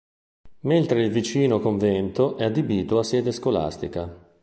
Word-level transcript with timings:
Mentre 0.61 1.03
il 1.03 1.11
vicino 1.11 1.59
convento 1.59 2.35
è 2.35 2.43
adibito 2.45 2.97
a 2.97 3.03
sede 3.03 3.31
scolastica. 3.31 4.11